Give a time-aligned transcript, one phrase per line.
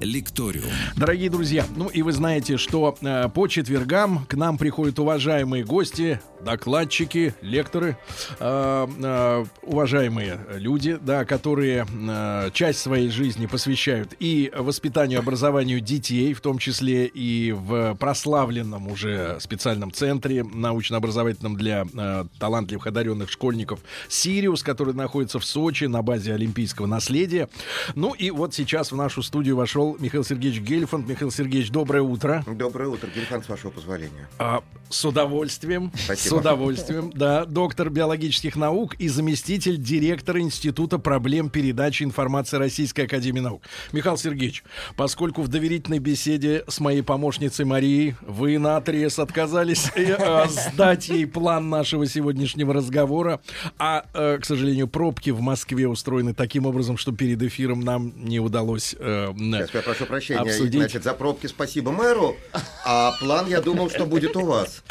[0.00, 0.70] Лекториум.
[0.96, 6.20] Дорогие друзья, ну и вы знаете, что э, по четвергам к нам приходят уважаемые гости,
[6.42, 7.98] докладчики, лекторы,
[8.38, 16.32] э, э, уважаемые люди, да, которые э, часть своей жизни посвящают и воспитанию, образованию детей,
[16.32, 23.80] в том числе и в прославленном уже специальном центре научно-образовательном для э, талантливых одаренных школьников
[24.08, 27.50] Сириус, который находится в Сочи на базе Олимпийского наследия.
[27.94, 31.08] Ну и вот сейчас в нашу студию вошел Михаил Сергеевич Гельфанд.
[31.08, 32.44] Михаил Сергеевич, доброе утро.
[32.46, 34.28] Доброе утро, Гельфанд, с вашего позволения.
[34.38, 35.92] А, с удовольствием.
[35.94, 36.34] Спасибо.
[36.34, 37.44] С удовольствием, да.
[37.44, 43.62] Доктор биологических наук и заместитель директора Института проблем передачи информации Российской Академии Наук.
[43.92, 44.64] Михаил Сергеевич,
[44.96, 51.08] поскольку в доверительной беседе с моей помощницей Марией вы на отрез отказались э, э, сдать
[51.08, 53.40] ей план нашего сегодняшнего разговора,
[53.78, 58.40] а, э, к сожалению, пробки в Москве устроены таким образом, что перед эфиром нам не
[58.40, 59.32] удалось э,
[59.80, 60.40] я прошу прощения.
[60.40, 60.80] Обсудить.
[60.80, 62.36] Значит, за пробки спасибо мэру,
[62.84, 64.82] а план, я думал, что будет у вас.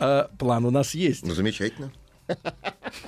[0.00, 1.92] э, план у нас есть, Ну, замечательно.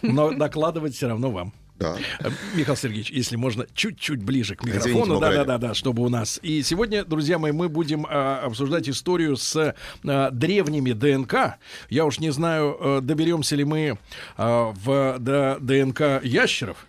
[0.03, 1.53] но докладывать все равно вам.
[1.79, 1.97] Да.
[2.19, 5.37] Э, Михаил Сергеевич, если можно, чуть-чуть ближе к микрофону, да, Маврелий.
[5.47, 6.41] да, да, да, чтобы у нас.
[6.43, 11.59] И сегодня, друзья мои, мы будем а, обсуждать историю с а, древними ДНК.
[11.89, 13.97] Я уж не знаю, э, доберемся ли мы
[14.37, 16.88] а, в до ДНК ящеров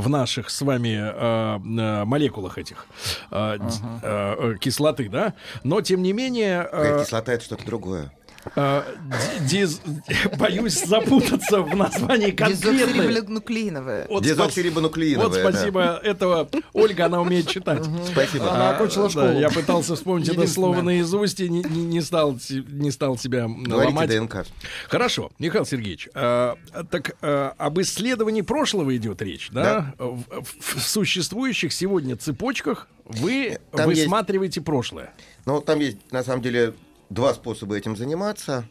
[0.00, 1.58] в наших с вами а,
[2.04, 2.86] молекулах этих
[3.30, 3.64] а, д-
[4.02, 5.34] а, э, кислоты, да.
[5.62, 6.62] Но тем не менее.
[6.62, 8.12] А, кислота это что-то другое.
[8.54, 9.80] Ди- диз-
[10.38, 12.78] боюсь запутаться в названии конкретной.
[12.78, 14.06] Дезоксирибонуклеиновая.
[14.08, 15.50] Вот Дезоксирибонуклеиновая, Вот да.
[15.52, 16.00] спасибо.
[16.02, 17.84] Этого Ольга, она умеет читать.
[18.10, 18.52] Спасибо.
[18.52, 19.38] Она окончила да, школу.
[19.38, 24.10] я пытался вспомнить это слово наизусть и не, не- стал, не стал себя Говорите ломать.
[24.10, 24.46] ДНК.
[24.88, 26.56] Хорошо, Михаил Сергеевич, а,
[26.90, 29.94] так а, об исследовании прошлого идет речь, да?
[29.98, 35.12] В, в- в существующих сегодня цепочках вы Там есть- высматриваете прошлое.
[35.46, 36.74] Ну, там есть, на самом деле,
[37.14, 38.68] два способа этим заниматься.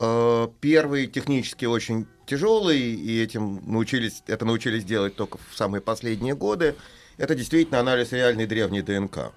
[0.00, 6.34] Э, Первый технически очень тяжелый, и этим научились, это научились делать только в самые последние
[6.34, 6.74] годы.
[7.16, 9.32] Это действительно анализ реальной древней ДНК.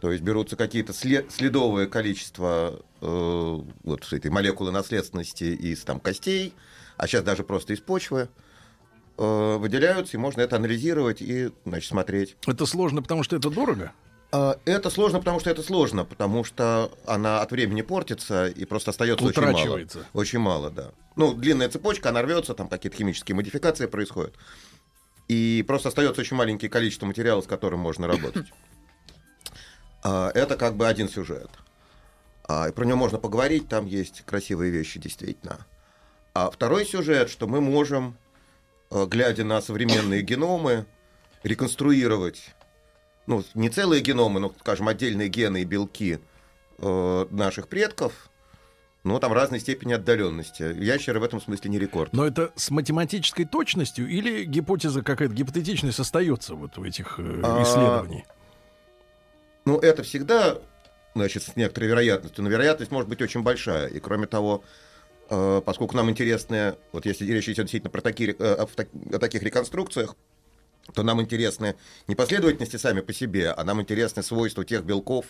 [0.00, 6.54] То есть берутся какие-то след- следовое количество э, вот этой молекулы наследственности из там, костей,
[6.96, 8.28] а сейчас даже просто из почвы,
[9.16, 12.36] э, выделяются, и можно это анализировать и значит, смотреть.
[12.48, 13.92] Это сложно, потому что это дорого.
[14.32, 18.90] А, Это сложно, потому что это сложно, потому что она от времени портится и просто
[18.90, 19.80] остается очень мало.
[20.14, 20.92] Очень мало, да.
[21.16, 24.34] Ну, длинная цепочка, она рвется, там какие-то химические модификации происходят.
[25.28, 28.46] И просто остается очень маленькое количество материала, с которым можно работать.
[30.02, 31.50] А, Это как бы один сюжет.
[32.48, 35.58] А, и Про него можно поговорить, там есть красивые вещи, действительно.
[36.32, 38.16] А второй сюжет, что мы можем,
[38.90, 40.86] глядя на современные геномы,
[41.42, 42.54] реконструировать
[43.26, 46.18] ну, не целые геномы, но, скажем, отдельные гены и белки
[46.78, 48.30] э, наших предков,
[49.04, 50.62] но там разной степени отдаленности.
[50.62, 52.12] Ящеры в этом смысле не рекорд.
[52.12, 57.62] Но это с математической точностью или гипотеза какая-то гипотетичность остается вот в этих э, А,
[57.62, 58.26] исследованиях?
[59.64, 60.58] Ну, это всегда,
[61.14, 63.88] значит, с некоторой вероятностью, но вероятность может быть очень большая.
[63.88, 64.62] И кроме того,
[65.30, 68.66] э, поскольку нам интересны, вот если речь идет действительно про такие, э, о,
[69.14, 70.16] о таких реконструкциях,
[70.94, 71.76] то нам интересны
[72.08, 75.26] не последовательности сами по себе, а нам интересны свойства тех белков,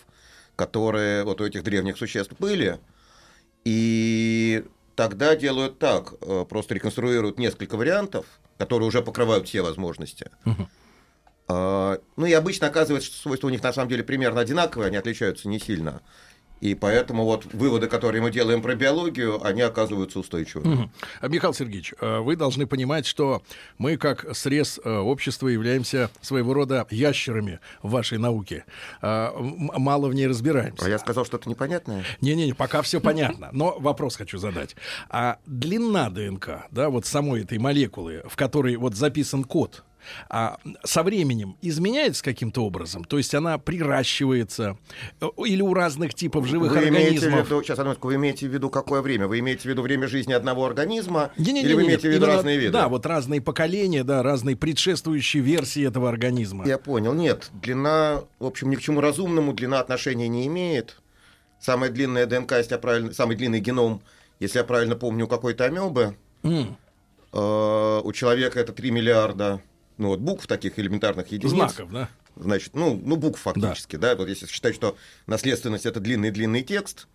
[0.55, 2.79] которые вот у этих древних существ были.
[3.65, 4.65] И
[4.95, 8.25] тогда делают так, э, просто реконструируют несколько вариантов,
[8.57, 10.29] которые уже покрывают все возможности.
[11.47, 14.97] А, Ну и обычно оказывается, что свойства у них на самом деле примерно одинаковые, они
[14.97, 16.01] отличаются не сильно.
[16.63, 20.89] И поэтому вот выводы, которые мы делаем про биологию, они оказываются устойчивыми.
[21.19, 23.43] А, Михаил Сергеевич, э, вы должны понимать, что
[23.77, 28.63] мы, как срез э, общества, являемся своего рода ящерами в вашей науке.
[29.01, 30.85] А, Мало в ней разбираемся.
[30.85, 32.05] А я сказал что-то непонятное?
[32.21, 33.49] Не-не-не, пока все понятно.
[33.51, 34.77] Но вопрос хочу задать.
[35.09, 39.83] А длина ДНК, да, вот самой этой молекулы, в которой вот записан код,
[40.29, 43.03] а со временем изменяется каким-то образом?
[43.03, 44.77] То есть она приращивается?
[45.21, 47.45] э, Или у разных типов живых вы организмов?
[47.45, 49.27] виду, сейчас, одну вы имеете в виду какое время?
[49.27, 51.31] Вы имеете в виду время жизни одного организма?
[51.37, 52.71] Не-не-не-не, или вы имеете в виду именно- разные виды?
[52.71, 56.65] Да, вот разные поколения, да, разные предшествующие версии этого организма.
[56.67, 57.13] Я понял.
[57.13, 60.99] Нет, длина, в общем, ни к чему разумному длина отношения не имеет.
[61.59, 64.01] Самая длинная ДНК, если я правильно, самый длинный геном,
[64.39, 66.75] если я правильно помню, у какой-то амебы, М.
[67.31, 69.61] Э, у человека это 3 миллиарда
[69.97, 71.51] ну, вот букв таких элементарных единиц.
[71.51, 72.09] Знаков, да?
[72.35, 74.09] Значит, ну, ну букв фактически, да.
[74.11, 74.15] да.
[74.15, 74.97] Вот если считать, что
[75.27, 77.07] наследственность это длинный-длинный текст,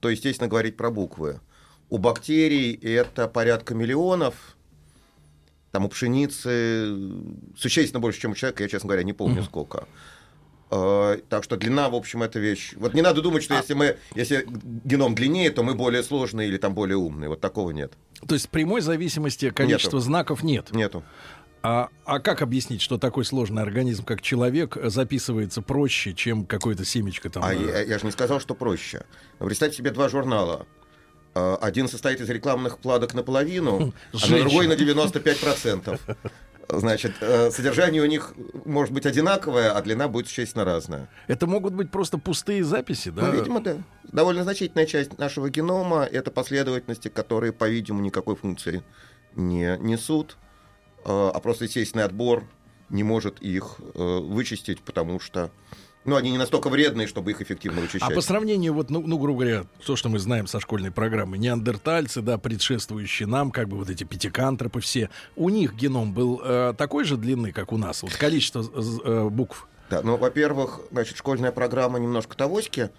[0.00, 1.40] то, естественно, говорить про буквы.
[1.88, 4.56] У бактерий это порядка миллионов,
[5.70, 6.94] там у пшеницы
[7.56, 9.44] существенно больше, чем у человека, я, честно говоря, не помню mm-hmm.
[9.44, 9.86] сколько.
[10.68, 12.72] Uh, так что длина, в общем, это вещь.
[12.76, 13.58] Вот не надо думать, что а...
[13.58, 14.46] если мы, если
[14.84, 17.28] геном длиннее, то мы более сложные или там более умные.
[17.28, 17.92] Вот такого нет.
[18.26, 20.00] То есть прямой зависимости количества Нету.
[20.06, 20.72] знаков нет.
[20.72, 21.04] Нету.
[21.68, 27.28] А, а как объяснить, что такой сложный организм, как человек, записывается проще, чем какое-то семечко
[27.28, 27.42] там?
[27.42, 29.04] А я, я же не сказал, что проще.
[29.40, 30.64] Представьте себе два журнала.
[31.34, 35.98] А, один состоит из рекламных вкладок наполовину, а другой на 95%.
[36.68, 38.34] Значит, э, содержание у них
[38.64, 41.08] может быть одинаковое, а длина будет существенно разная.
[41.26, 43.22] Это могут быть просто пустые записи, да?
[43.22, 43.76] Ну, видимо, да.
[44.04, 48.84] Довольно значительная часть нашего генома— это последовательности, которые, по-видимому, никакой функции
[49.34, 50.45] не несут, э,
[51.08, 52.44] а просто естественный отбор
[52.90, 55.50] не может их э, вычистить, потому что
[56.04, 58.08] ну, они не настолько вредные, чтобы их эффективно вычищать.
[58.08, 61.36] А по сравнению, вот, ну, ну, грубо говоря, то, что мы знаем со школьной программы,
[61.36, 66.74] неандертальцы, да, предшествующие нам, как бы вот эти пятикантропы все, у них геном был э,
[66.78, 69.66] такой же длины, как у нас, вот количество э, букв?
[69.90, 72.90] Да, ну, во-первых, значит, школьная программа немножко тавоськи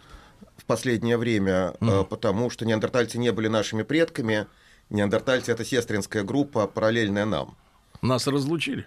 [0.58, 2.02] в последнее время, mm.
[2.02, 4.48] э, потому что неандертальцы не были нашими предками,
[4.90, 7.56] неандертальцы— это сестринская группа, параллельная нам.
[8.02, 8.86] Нас разлучили?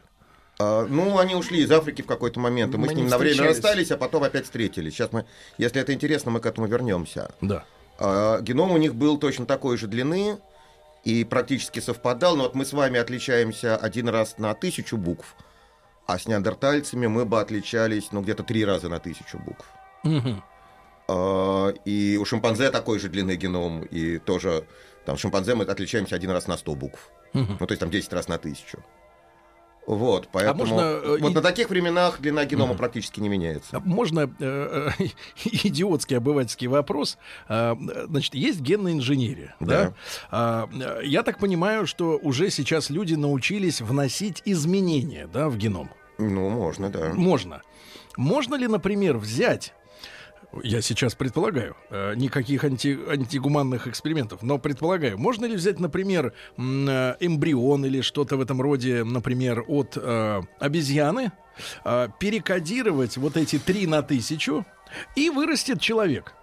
[0.58, 3.18] А, ну, они ушли из Африки в какой-то момент, и мы, мы с ним на
[3.18, 4.92] время расстались, а потом опять встретились.
[4.92, 5.24] Сейчас мы,
[5.56, 7.30] если это интересно, мы к этому вернемся.
[7.40, 7.64] Да.
[7.98, 10.38] А, геном у них был точно такой же длины
[11.04, 15.34] и практически совпадал, но вот мы с вами отличаемся один раз на тысячу букв,
[16.06, 19.66] а с неандертальцами мы бы отличались, ну, где-то три раза на тысячу букв.
[20.04, 20.42] Угу.
[21.08, 24.66] А, и у шимпанзе такой же длинный геном, и тоже
[25.06, 27.10] там шимпанзе мы отличаемся один раз на сто букв.
[27.32, 27.56] Угу.
[27.60, 28.84] Ну, то есть там 10 раз на тысячу.
[29.86, 31.34] Вот, поэтому а можно, э, вот и...
[31.34, 32.76] на таких временах длина генома mm.
[32.76, 33.76] практически не меняется.
[33.76, 35.04] А можно э, э,
[35.44, 37.18] идиотский обывательский вопрос.
[37.48, 39.66] А, значит, есть генная инженерия, да?
[39.66, 39.94] да?
[40.30, 40.68] А,
[41.02, 45.90] я так понимаю, что уже сейчас люди научились вносить изменения, да, в геном.
[46.18, 47.12] Ну, можно, да.
[47.14, 47.62] Можно.
[48.16, 49.74] Можно ли, например, взять
[50.62, 56.60] я сейчас предполагаю, э, никаких анти, антигуманных экспериментов, но предполагаю, можно ли взять, например, э,
[57.20, 61.32] эмбрион или что-то в этом роде, например, от э, обезьяны,
[61.84, 64.66] э, перекодировать вот эти три на тысячу,
[65.14, 66.34] и вырастет человек.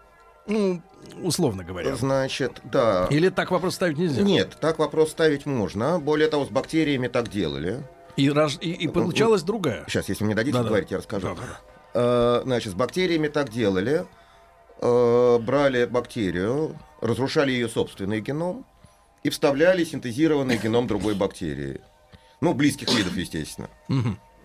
[0.47, 0.81] Ну,
[1.21, 1.95] условно говоря.
[1.95, 3.07] Значит, да.
[3.09, 4.21] Или так вопрос ставить нельзя?
[4.21, 5.99] Нет, так вопрос ставить можно.
[5.99, 7.83] Более того, с бактериями так делали.
[8.15, 8.27] И,
[8.61, 9.83] и, и получалась другая.
[9.87, 11.27] Сейчас, если мне дадите да, говорить, я расскажу.
[11.27, 11.76] Да, да.
[11.99, 14.05] Э, значит, с бактериями так делали.
[14.81, 18.67] Э, брали бактерию, разрушали ее собственный геном
[19.23, 21.81] и вставляли синтезированный геном другой бактерии.
[22.39, 23.69] Ну, близких видов, естественно.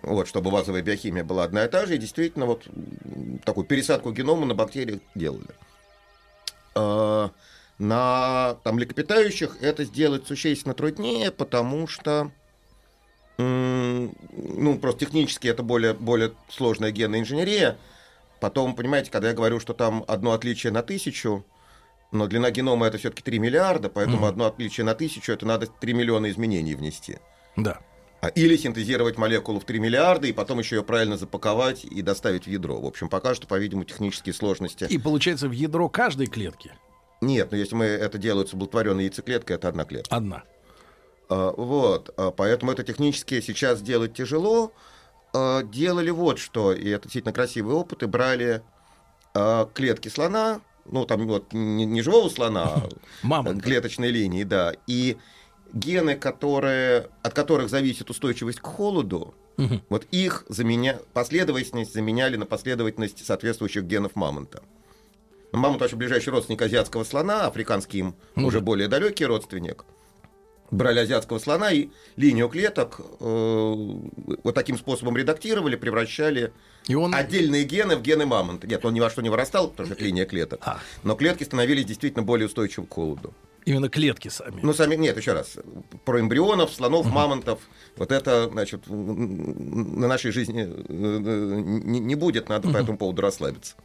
[0.01, 2.67] Вот, чтобы базовая биохимия была одна и та же, и действительно вот
[3.45, 5.53] такую пересадку генома на бактериях делали.
[6.73, 7.29] Э,
[7.77, 12.31] на там, млекопитающих это сделать существенно труднее, потому что
[13.37, 17.77] ну, просто технически это более, более сложная генная инженерия.
[18.39, 21.45] Потом, понимаете, когда я говорю, что там одно отличие на тысячу,
[22.11, 24.29] но длина генома это все-таки 3 миллиарда, поэтому mm.
[24.29, 27.17] одно отличие на тысячу это надо 3 миллиона изменений внести.
[27.55, 27.79] Да.
[28.21, 32.45] А, или синтезировать молекулу в 3 миллиарда и потом еще ее правильно запаковать и доставить
[32.45, 32.79] в ядро.
[32.79, 34.85] В общем, пока что, по-видимому, технические сложности.
[34.89, 36.71] И получается в ядро каждой клетки?
[37.19, 40.15] Нет, но если мы это делают с облутворенной яйцеклеткой, это одна клетка.
[40.15, 40.43] Одна.
[41.29, 44.73] А, вот, а, поэтому это технически сейчас делать тяжело.
[45.33, 48.61] А, делали вот что, и это действительно красивые опыты, брали
[49.73, 52.83] клетки слона, ну там вот не, живого слона,
[53.23, 55.17] а клеточной линии, да, и
[55.73, 59.81] гены, которые, от которых зависит устойчивость к холоду, угу.
[59.89, 60.99] вот их заменя...
[61.13, 64.61] последовательность заменяли на последовательность соответствующих генов мамонта.
[65.51, 69.83] Мамонт вообще ближайший родственник азиатского слона, африканский им ну, уже более далекий родственник
[70.71, 73.73] брали азиатского слона и линию клеток э,
[74.43, 76.51] вот таким способом редактировали, превращали
[76.87, 77.13] и он...
[77.13, 78.67] отдельные гены в гены мамонта.
[78.67, 80.61] Нет, он ни во что не вырастал, потому что это линия клеток.
[80.63, 80.79] А.
[81.03, 83.33] Но клетки становились действительно более устойчивы к холоду.
[83.65, 84.59] Именно клетки сами.
[84.61, 85.57] Ну, сами, нет, еще раз.
[86.03, 87.15] Про эмбрионов, слонов, угу.
[87.15, 87.59] мамонтов.
[87.95, 92.75] Вот это, значит, на нашей жизни э, не, не будет, надо угу.
[92.75, 93.75] по этому поводу расслабиться.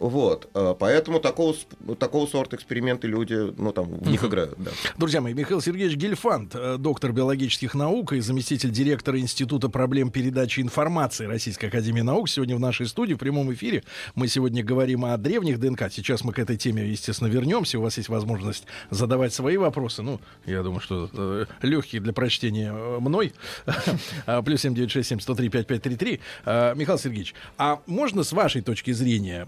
[0.00, 1.54] Вот, э, поэтому такого,
[1.98, 4.70] такого сорта эксперименты люди, ну, там, в них играют, да.
[4.96, 10.60] Друзья мои, Михаил Сергеевич Гельфанд, э, доктор биологических наук и заместитель директора Института проблем передачи
[10.60, 13.84] информации Российской Академии Наук, сегодня в нашей студии, в прямом эфире.
[14.14, 15.92] Мы сегодня говорим о древних ДНК.
[15.92, 17.78] Сейчас мы к этой теме, естественно, вернемся.
[17.78, 20.00] У вас есть возможность задавать свои вопросы.
[20.00, 23.34] Ну, я думаю, что э, легкие для прочтения мной.
[24.46, 26.20] Плюс семь девять шесть семь сто три пять пять три три.
[26.46, 29.46] Михаил Сергеевич, а можно с вашей точки зрения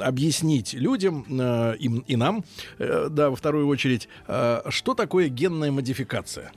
[0.00, 2.44] объяснить людям э, им, и нам,
[2.78, 6.52] э, да, во вторую очередь, э, что такое генная модификация?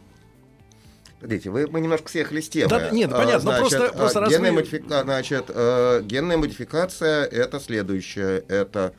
[1.19, 2.69] Смотрите, вы, мы немножко съехали с темы.
[2.69, 4.57] Да, нет, понятно, значит, просто, просто генная, вы...
[4.57, 5.03] модифика...
[5.03, 8.43] значит, э, генная модификация это следующее.
[8.47, 8.93] Это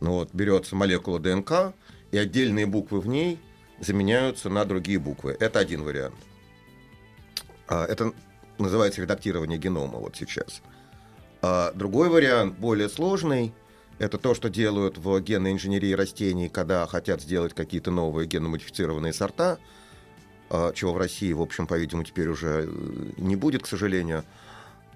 [0.00, 1.74] ну вот, берется молекула ДНК,
[2.10, 3.40] и отдельные буквы в ней
[3.80, 5.36] заменяются на другие буквы.
[5.40, 6.14] Это один вариант.
[7.66, 8.12] А, это
[8.58, 10.62] называется редактирование генома вот сейчас.
[11.46, 13.52] А другой вариант, более сложный,
[13.98, 19.58] это то, что делают в генной инженерии растений, когда хотят сделать какие-то новые генно-модифицированные сорта,
[20.48, 24.24] а, чего в России, в общем, по-видимому, теперь уже э, не будет, к сожалению.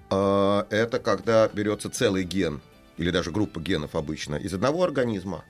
[0.09, 2.61] А, это когда берется целый ген,
[2.97, 5.45] или даже группа генов обычно, из одного организма,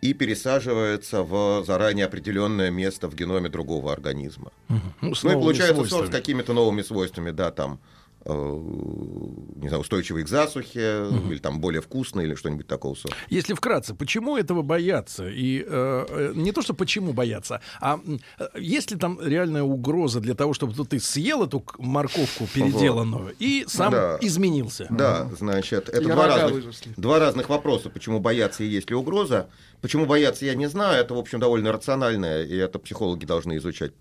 [0.00, 4.50] и пересаживается в заранее определенное место в геноме другого организма.
[4.70, 4.80] Угу.
[5.02, 7.78] Ну, ну и получается сорт с какими-то новыми свойствами, да, там
[8.26, 11.32] не знаю, устойчивый к засухе, угу.
[11.32, 13.16] или там более вкусный, или что-нибудь такого сорта.
[13.30, 15.28] Если вкратце, почему этого боятся?
[15.28, 17.98] И э, э не то, что почему боятся, а
[18.38, 23.36] э, есть ли там реальная угроза для того, чтобы ты съел эту морковку переделанную вот.
[23.38, 24.18] и сам да.
[24.20, 24.86] изменился?
[24.90, 25.36] Да, угу.
[25.36, 26.64] значит, это два разных,
[26.96, 29.48] два разных вопроса, почему боятся и есть ли угроза.
[29.80, 33.92] Почему боятся, я не знаю, это, в общем, довольно рациональное, и это психологи должны изучать.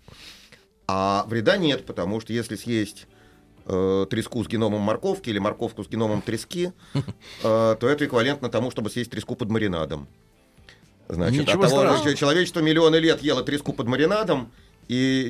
[0.88, 3.08] А вреда нет, потому что если съесть
[3.70, 7.02] э, треску с геномом морковки или морковку с геномом трески, э,
[7.44, 10.08] то это эквивалентно тому, чтобы съесть треску под маринадом.
[11.08, 12.16] Значит, Ничего от того, страшного.
[12.16, 14.52] человечество миллионы лет ело треску под маринадом,
[14.88, 15.28] и,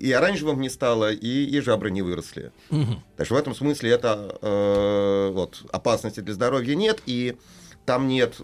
[0.00, 2.52] и оранжевым не стало, и, и жабры не выросли.
[2.70, 3.02] Угу.
[3.16, 7.36] Так что в этом смысле это э, вот, опасности для здоровья нет, и
[7.84, 8.34] там нет,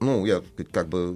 [0.00, 1.14] ну, я как бы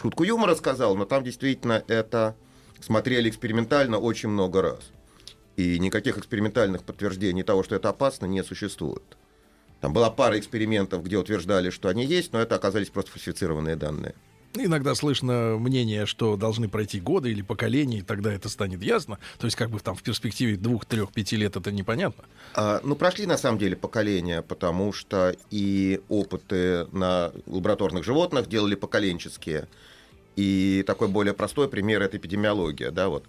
[0.00, 2.36] шутку юмора сказал, но там действительно это
[2.80, 4.80] смотрели экспериментально очень много раз.
[5.56, 9.02] И никаких экспериментальных подтверждений того, что это опасно, не существует.
[9.80, 14.14] Там была пара экспериментов, где утверждали, что они есть, но это оказались просто фальсифицированные данные.
[14.54, 19.18] Иногда слышно мнение, что должны пройти годы или поколения, и тогда это станет ясно.
[19.38, 22.24] То есть, как бы там в перспективе двух, трех, пяти лет это непонятно.
[22.54, 28.74] А, ну, прошли на самом деле поколения, потому что и опыты на лабораторных животных делали
[28.74, 29.68] поколенческие.
[30.34, 33.24] И такой более простой пример это эпидемиология, да, вот.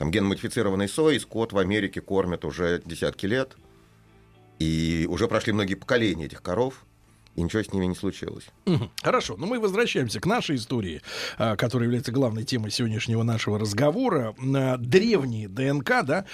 [0.00, 3.58] Там генмодифицированной сои скот в Америке кормят уже десятки лет.
[4.58, 6.86] И уже прошли многие поколения этих коров
[7.34, 8.46] и ничего с ними не случилось.
[9.02, 11.02] Хорошо, но мы возвращаемся к нашей истории,
[11.36, 14.34] а, которая является главной темой сегодняшнего нашего разговора.
[14.78, 16.24] Древние ДНК, да?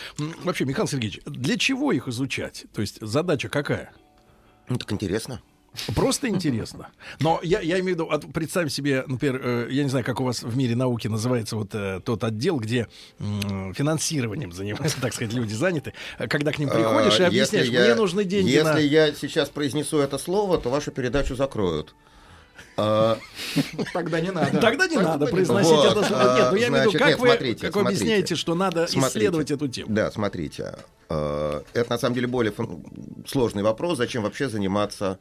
[0.45, 2.67] Вообще, Михаил Сергеевич, для чего их изучать?
[2.73, 3.91] То есть задача какая?
[4.69, 5.43] Ну, так интересно.
[5.95, 6.89] Просто интересно.
[7.21, 10.21] Но я, я имею в виду, вот представь себе, например, э, я не знаю, как
[10.21, 13.25] у вас в мире науки называется вот э, тот отдел, где э,
[13.75, 15.93] финансированием занимаются, так сказать, люди заняты.
[16.19, 18.79] Когда к ним приходишь и а, объясняешь, мне нужны деньги Если на...
[18.79, 21.95] я сейчас произнесу это слово, то вашу передачу закроют.
[22.77, 23.19] А,
[23.93, 24.59] Тогда не надо.
[24.59, 26.01] Тогда не надо произносить это.
[26.01, 29.89] Нет, ну я имею в виду, как вы объясняете, что надо исследовать эту тему?
[29.91, 30.75] Да, смотрите.
[31.09, 32.53] Э, это на самом деле более
[33.27, 35.19] сложный вопрос, зачем вообще заниматься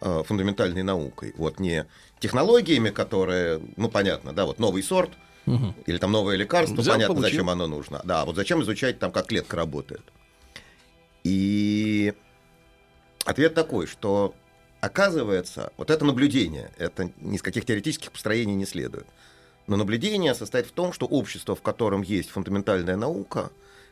[0.00, 1.34] Э, фундаментальной наукой.
[1.36, 1.84] Вот не
[2.20, 5.10] технологиями, которые, ну понятно, да, вот новый сорт,
[5.44, 5.74] угу.
[5.86, 7.30] или там новое лекарство, Взял, понятно, получил.
[7.30, 8.00] зачем оно нужно.
[8.04, 10.02] Да, вот зачем изучать там, как клетка работает.
[11.24, 12.14] И
[13.24, 14.36] ответ такой, что
[14.80, 19.06] оказывается, вот это наблюдение, это ни с каких теоретических построений не следует.
[19.66, 23.50] Но наблюдение состоит в том, что общество, в котором есть фундаментальная наука,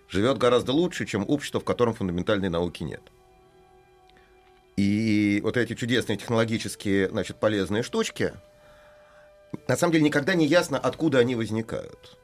[0.08, 3.02] живет гораздо лучше, чем общество, в котором фундаментальной науки нет.
[4.76, 8.34] И вот эти чудесные технологические, значит, полезные штучки,
[9.68, 12.18] на самом деле никогда не ясно, откуда они возникают.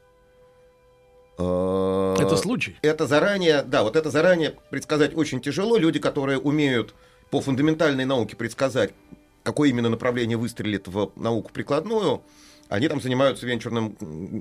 [1.39, 2.77] А, это случай?
[2.83, 5.79] Это заранее, да, вот это заранее предсказать очень тяжело.
[5.79, 6.95] Люди, которые умеют
[7.31, 8.93] по фундаментальной науке предсказать,
[9.43, 12.23] какое именно направление выстрелит в науку прикладную,
[12.73, 13.93] они там занимаются венчурным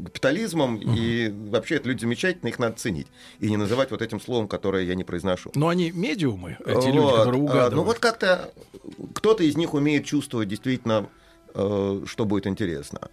[0.05, 0.93] капитализмом, угу.
[0.95, 3.07] и вообще это люди замечательные, их надо ценить.
[3.39, 5.51] И не называть вот этим словом, которое я не произношу.
[5.53, 6.85] Но они медиумы, эти вот.
[6.85, 7.73] люди, которые угадывают.
[7.73, 8.53] Ну вот как-то
[9.13, 11.09] кто-то из них умеет чувствовать действительно,
[11.53, 13.09] э, что будет интересно.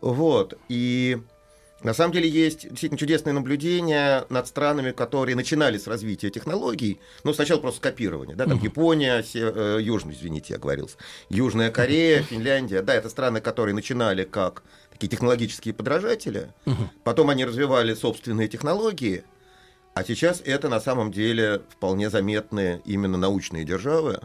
[0.00, 0.58] Вот.
[0.68, 1.22] И
[1.82, 7.00] На самом деле есть действительно чудесные наблюдения над странами, которые начинали с развития технологий.
[7.24, 8.36] Ну, сначала просто копирование.
[8.36, 8.64] Да, там uh-huh.
[8.64, 10.96] Япония, се, э, Южная, извините, я говорился.
[11.28, 12.22] Южная Корея.
[12.30, 12.82] Финляндия.
[12.82, 16.52] Да, это страны, которые начинали как такие технологические подражатели.
[16.66, 16.88] Uh-huh.
[17.02, 19.24] Потом они развивали собственные технологии.
[19.94, 24.20] А сейчас это на самом деле вполне заметные именно научные державы,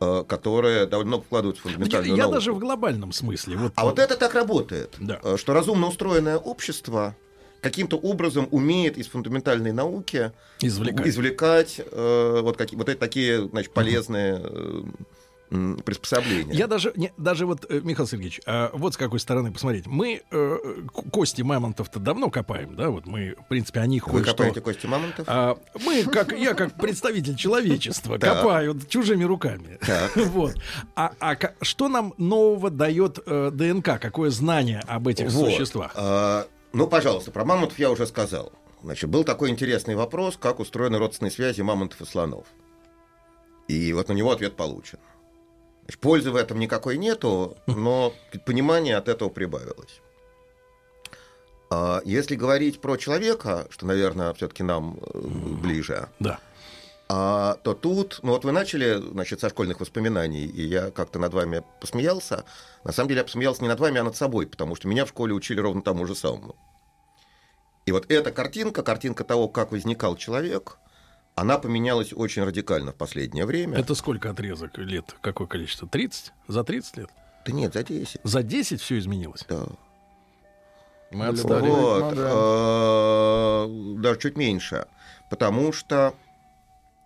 [0.00, 2.34] которые давно вкладывают в фундаментальную Я науку.
[2.34, 3.56] даже в глобальном смысле.
[3.56, 3.72] Вот...
[3.76, 5.20] А вот это так работает, да.
[5.22, 7.14] Э, что разумно устроенное общество
[7.60, 13.72] каким-то образом умеет из фундаментальной науки извлекать, извлекать э, вот, какие, вот эти такие значит,
[13.72, 14.82] полезные э,
[15.50, 16.54] приспособления.
[16.54, 19.86] Я даже, не, даже вот, э, Михаил Сергеевич, а вот с какой стороны посмотреть.
[19.86, 20.58] Мы э,
[21.10, 22.90] кости мамонтов-то давно копаем, да?
[22.90, 25.24] Вот мы, в принципе, о них Вы копаете кости мамонтов?
[25.28, 29.78] А, мы, как я, как представитель человечества, копаю чужими руками.
[30.30, 30.54] Вот.
[30.94, 34.00] А, а что нам нового дает э, ДНК?
[34.00, 35.50] Какое знание об этих вот.
[35.50, 35.92] существах?
[35.96, 38.52] А, ну, пожалуйста, про мамонтов я уже сказал.
[38.82, 42.46] Значит, был такой интересный вопрос, как устроены родственные связи мамонтов и слонов.
[43.68, 44.98] И вот на него ответ получен.
[45.96, 48.12] Пользы в этом никакой нету, но
[48.46, 50.00] понимание от этого прибавилось.
[51.70, 55.18] А если говорить про человека, что, наверное, все-таки нам э,
[55.62, 56.40] ближе, да.
[57.08, 61.32] а, то тут, ну вот вы начали, значит, со школьных воспоминаний, и я как-то над
[61.32, 62.44] вами посмеялся.
[62.82, 65.10] На самом деле я посмеялся не над вами, а над собой, потому что меня в
[65.10, 66.56] школе учили ровно тому же самому.
[67.86, 70.76] И вот эта картинка, картинка того, как возникал человек–
[71.34, 73.78] она поменялась очень радикально в последнее время.
[73.78, 75.16] Это сколько отрезок лет?
[75.20, 75.88] Какое количество?
[75.88, 76.32] 30?
[76.48, 77.10] За 30 лет?
[77.46, 78.20] Да нет, за 10.
[78.22, 79.44] За 10 все изменилось?
[79.48, 79.66] Да.
[81.10, 81.68] Мы отстали.
[81.68, 84.86] Вот, э, даже чуть меньше.
[85.30, 86.14] Потому что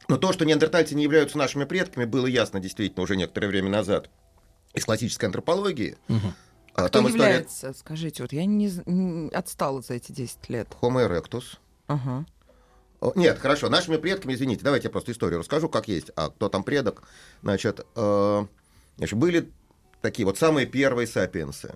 [0.08, 4.10] но то, что неандертальцы не являются нашими предками, было ясно действительно уже некоторое время назад
[4.74, 5.96] из классической антропологии.
[6.08, 6.32] Угу.
[6.74, 7.74] А Кто является, история...
[7.74, 10.68] скажите, вот я не, не отстала за эти 10 лет.
[10.80, 11.58] Homo erectus.
[11.86, 12.26] Ага.
[13.14, 16.64] Нет, хорошо, нашими предками, извините, давайте я просто историю расскажу, как есть, а кто там
[16.64, 17.02] предок.
[17.42, 18.46] Значит, э,
[18.96, 19.50] значит были
[20.00, 21.74] такие вот самые первые сапиенсы.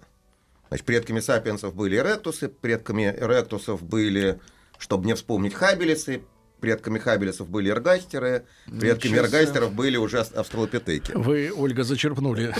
[0.68, 4.40] Значит, предками сапиенсов были эректусы, предками эректусов были,
[4.78, 6.22] чтобы не вспомнить хабелисы,
[6.60, 11.12] предками хабелесов были эргастеры, предками Ничего эргастеров были уже австралопитеки.
[11.14, 12.54] Вы, Ольга, зачерпнули.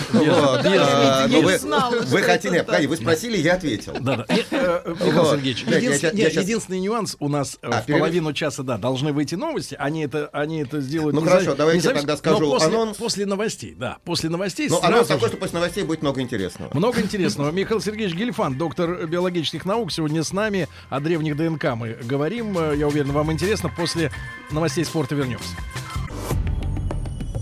[2.09, 3.95] Вы хотели, вы спросили, я ответил.
[3.95, 9.35] Э, Михаил Сергеевич, единственный нюанс у нас э, а, в половину часа, да, должны выйти
[9.35, 11.15] новости, они это, они это сделают.
[11.15, 12.97] Ну хорошо, давайте тогда скажу анонс.
[12.97, 14.69] После новостей, да, после новостей.
[14.69, 16.71] Ну анонс такой, что после новостей будет много интересного.
[16.75, 17.51] Много интересного.
[17.51, 22.55] Михаил Сергеевич Гельфан, доктор биологических наук, сегодня с нами о древних ДНК мы говорим.
[22.75, 23.71] Я уверен, вам интересно.
[23.77, 24.11] После После
[24.51, 25.49] новостей спорта вернемся.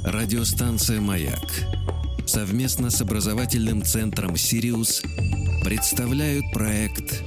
[0.04, 1.42] Радиостанция «Маяк»
[2.24, 5.02] совместно с образовательным центром «Сириус»
[5.64, 7.24] представляют проект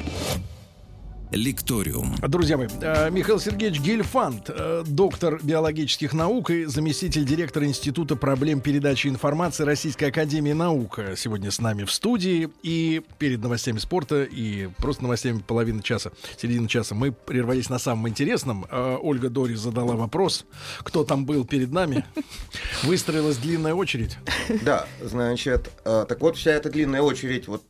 [1.32, 2.16] Лекториум.
[2.28, 8.62] Друзья мои, э, Михаил Сергеевич Гельфанд, э, доктор биологических наук и заместитель директора Института проблем
[8.62, 12.50] передачи информации Российской Академии Наук сегодня с нами в студии.
[12.64, 18.10] И перед новостями спорта и просто новостями половины часа, середины часа мы прервались на самом
[18.10, 18.66] интересном.
[18.72, 20.46] Э, Ольга Дори задала вопрос,
[20.80, 22.06] кто там был перед нами.
[22.84, 24.18] Выстроилась длинная очередь.
[24.64, 27.62] Да, значит, так вот вся эта длинная очередь вот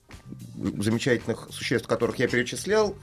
[0.77, 2.95] замечательных существ, которых я перечислял,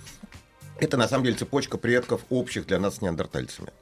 [0.78, 3.72] это на самом деле цепочка предков общих для нас с неандертальцами.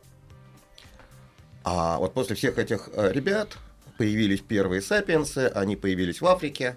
[1.64, 3.56] А вот после всех этих э, ребят
[3.96, 6.76] появились первые сапиенсы, они появились в Африке,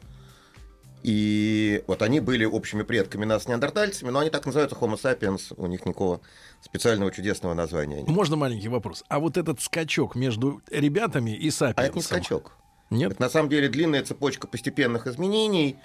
[1.04, 5.54] и вот они были общими предками нас с неандертальцами, но они так называются Homo sapiens,
[5.58, 6.22] у них никакого
[6.62, 8.08] специального чудесного названия нет.
[8.08, 9.04] Можно маленький вопрос?
[9.10, 11.84] А вот этот скачок между ребятами и сапиенсом?
[11.84, 12.54] А это не скачок.
[12.90, 13.12] Нет?
[13.12, 15.78] Это на самом деле длинная цепочка постепенных изменений,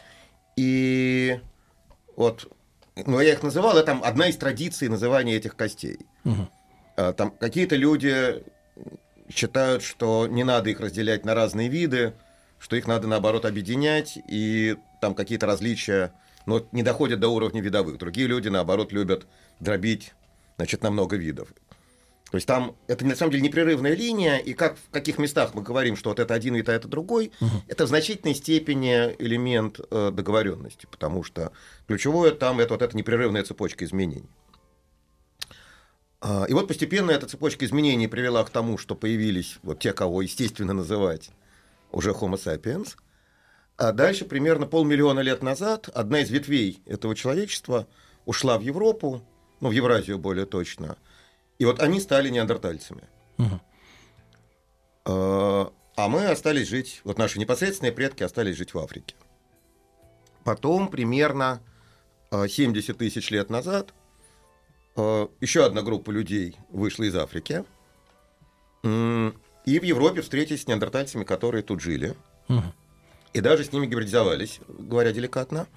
[0.57, 1.41] и
[2.17, 2.49] вот
[2.97, 5.99] ну, я их называл, это там одна из традиций называния этих костей.
[6.25, 7.13] Угу.
[7.15, 8.43] Там какие-то люди
[9.33, 12.13] считают, что не надо их разделять на разные виды,
[12.59, 16.13] что их надо, наоборот, объединять, и там какие-то различия
[16.47, 17.99] но не доходят до уровня видовых.
[17.99, 19.27] Другие люди, наоборот, любят
[19.61, 20.13] дробить
[20.57, 21.49] значит, на много видов.
[22.33, 25.61] То есть там это на самом деле непрерывная линия, и как в каких местах мы
[25.61, 27.51] говорим, что вот это один вид, а это другой, угу.
[27.69, 31.53] это в значительной степени элемент э, договоренности, потому что
[31.87, 34.31] ключевое там это вот эта непрерывная цепочка изменений.
[36.23, 40.23] А, и вот постепенно эта цепочка изменений привела к тому, что появились вот те, кого
[40.23, 41.33] естественно называть
[41.91, 42.95] уже Homo sapiens.
[43.77, 47.87] А дальше, примерно полмиллиона лет назад, одна из ветвей этого человечества
[48.25, 49.23] ушла в Европу,
[49.61, 50.97] ну, в Евразию более точно–
[51.63, 53.05] и вот они стали неандертальцами.
[53.39, 53.61] Угу.
[55.05, 59.15] А мы остались жить, вот наши непосредственные предки остались жить в Африке.
[60.43, 61.61] Потом примерно
[62.33, 63.95] 70 тысяч лет назад
[64.97, 67.65] еще одна группа людей вышла из Африки.
[68.83, 72.17] И в Европе встретились с неандертальцами, которые тут жили.
[73.35, 75.69] И даже с ними гибридизовались, говоря деликатно.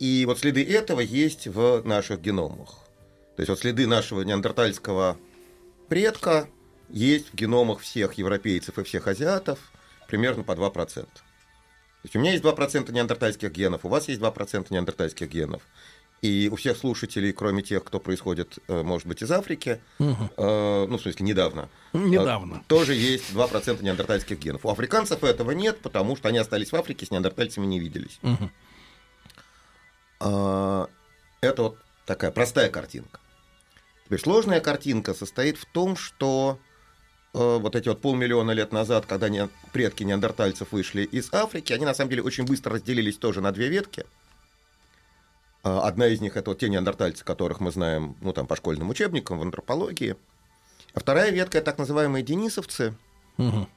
[0.00, 2.81] И вот следы этого есть в наших геномах.
[3.36, 5.16] То есть вот следы нашего неандертальского
[5.88, 6.48] предка
[6.88, 9.58] есть в геномах всех европейцев и всех азиатов
[10.06, 10.72] примерно по 2%.
[12.02, 15.62] То есть у меня есть 2% неандертальских генов, у вас есть 2% неандертальских генов.
[16.20, 20.30] И у всех слушателей, кроме тех, кто происходит, э, может быть, из Африки, угу.
[20.36, 22.56] э, ну, в смысле, недавно, недавно.
[22.56, 24.64] Э, тоже есть 2% неандертальских генов.
[24.64, 28.20] У африканцев этого нет, потому что они остались в Африке, с неандертальцами не виделись.
[28.22, 28.50] Угу.
[30.20, 30.86] Э,
[31.40, 33.18] это вот такая простая картинка.
[34.12, 36.58] Теперь сложная картинка состоит в том, что
[37.32, 41.86] э, вот эти вот полмиллиона лет назад, когда не, предки неандертальцев вышли из Африки, они
[41.86, 44.04] на самом деле очень быстро разделились тоже на две ветки–
[45.64, 48.90] а, одна из них это вот те неандертальцы, которых мы знаем ну, там, по школьным
[48.90, 50.16] учебникам в антропологии.
[50.94, 52.94] А вторая ветка это так называемые денисовцы.
[53.38, 53.68] Угу.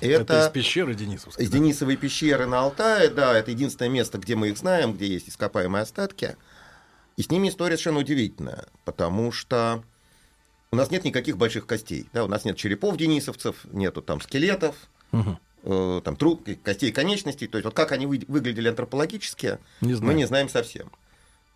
[0.00, 1.44] Это, это из пещеры Денисовской.
[1.44, 1.58] Из да?
[1.58, 5.82] Денисовой пещеры на Алтае, да, это единственное место, где мы их знаем, где есть ископаемые
[5.82, 6.36] остатки.
[7.18, 9.82] И с ними история совершенно удивительная, потому что
[10.70, 12.08] у нас нет никаких больших костей.
[12.12, 14.76] Да, у нас нет черепов денисовцев, нету там скелетов,
[15.10, 15.36] угу.
[15.64, 17.48] э, там труп, костей конечностей.
[17.48, 20.92] То есть вот как они вы, выглядели антропологически, не мы не знаем совсем.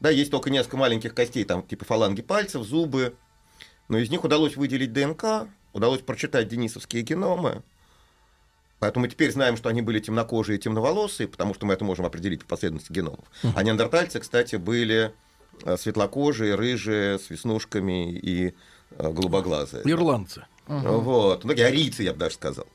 [0.00, 3.14] Да, есть только несколько маленьких костей, там типа фаланги пальцев, зубы.
[3.86, 7.62] Но из них удалось выделить ДНК, удалось прочитать денисовские геномы.
[8.80, 12.04] Поэтому мы теперь знаем, что они были темнокожие и темноволосые, потому что мы это можем
[12.04, 13.24] определить по последовательности геномов.
[13.44, 13.52] Uh-huh.
[13.54, 15.14] А неандертальцы, кстати, были
[15.76, 18.54] светлокожие, рыжие, с веснушками и
[18.90, 19.82] э, голубоглазые.
[19.84, 20.44] Ирландцы.
[20.66, 20.98] Uh-huh.
[20.98, 21.44] Вот.
[21.44, 22.66] Ну, арийцы, я бы даже сказал.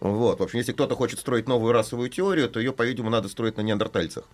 [0.00, 0.40] Вот.
[0.40, 3.62] В общем, если кто-то хочет строить новую расовую теорию, то ее, по-видимому, надо строить на
[3.62, 4.24] неандертальцах.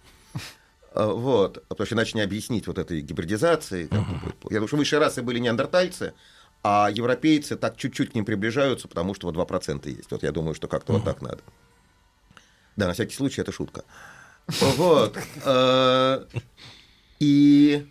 [0.92, 3.88] А, вот, потому что иначе не объяснить вот этой гибридизации.
[3.88, 4.34] Uh-huh.
[4.50, 6.14] Я думаю, что высшие расы были неандертальцы,
[6.62, 10.10] а европейцы так чуть-чуть к ним приближаются, потому что вот 2% есть.
[10.10, 10.96] Вот я думаю, что как-то uh-huh.
[10.96, 11.40] вот так надо.
[12.76, 13.84] Да, на всякий случай, это шутка.
[14.76, 15.16] Вот.
[17.20, 17.87] И,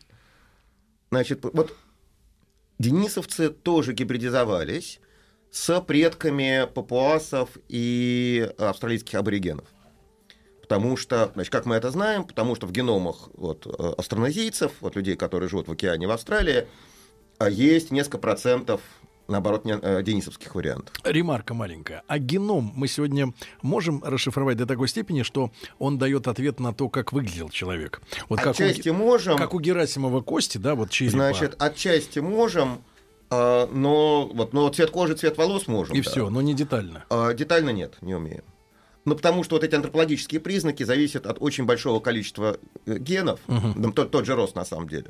[1.11, 1.75] значит, вот
[2.79, 4.99] денисовцы тоже гибридизовались
[5.51, 9.65] с предками папуасов и австралийских аборигенов.
[10.61, 14.95] Потому что, значит, как мы это знаем, потому что в геномах вот, э, астронезийцев, вот
[14.95, 16.67] людей, которые живут в океане в Австралии,
[17.37, 18.81] а, есть несколько процентов
[19.27, 20.93] наоборот, не, э, денисовских вариантов.
[21.03, 22.03] Ремарка маленькая.
[22.07, 26.89] А геном мы сегодня можем расшифровать до такой степени, что он дает ответ на то,
[26.89, 28.01] как выглядел человек.
[28.29, 29.37] Вот отчасти как у, можем.
[29.37, 31.11] Как у Герасимова кости, да, вот черепа.
[31.11, 32.83] Значит, отчасти можем,
[33.29, 35.95] а, но вот, но цвет кожи, цвет волос можем.
[35.95, 36.09] И да.
[36.09, 37.05] все, но не детально.
[37.09, 38.43] А, детально нет, не умеем.
[39.05, 43.91] Ну, потому что вот эти антропологические признаки зависят от очень большого количества э, генов, угу.
[43.91, 45.07] тот, тот же рост на самом деле.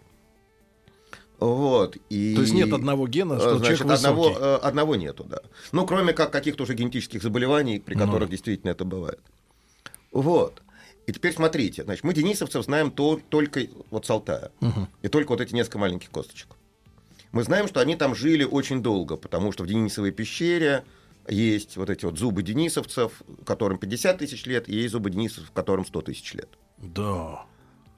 [1.46, 5.42] Вот, и, То есть нет одного гена, что значит, человек одного, э, одного нету, да.
[5.74, 8.06] Ну, кроме как каких-то уже генетических заболеваний, при ну.
[8.06, 8.32] которых ну.
[8.32, 9.20] действительно это бывает.
[10.14, 10.62] Вот.
[11.06, 14.52] И теперь смотрите, значит, мы денисовцев знаем то, только вот с Алтая.
[14.62, 14.88] Угу.
[15.02, 16.56] И только вот эти несколько маленьких косточек.
[17.34, 20.86] Мы знаем, что они там жили очень долго, потому что в Денисовой пещере
[21.28, 25.86] есть вот эти вот зубы денисовцев, которым 50 тысяч лет, и есть зубы денисовцев, которым
[25.86, 26.50] 100 тысяч лет.
[26.78, 27.46] Да.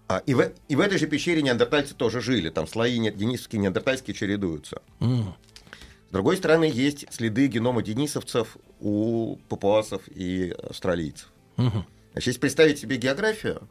[0.07, 2.49] А, и, в, и в этой же пещере неандертальцы тоже жили.
[2.49, 4.81] Там слои не, денисовские и неандертальские чередуются.
[4.99, 5.33] Mm.
[6.09, 11.31] С другой стороны, есть следы генома денисовцев у папуасов и австралийцев.
[11.57, 11.83] Mm-hmm.
[12.11, 13.67] Значит, если представить себе географию,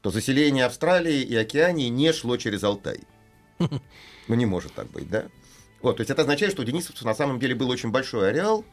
[0.00, 3.00] то заселение Австралии и Океании не шло через Алтай.
[4.28, 5.26] Ну, не может так быть, да?
[5.80, 8.64] Вот, то есть это означает, что у денисовцев на самом деле был очень большой ареал,